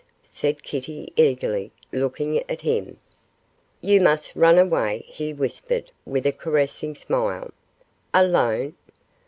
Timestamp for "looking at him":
1.91-2.97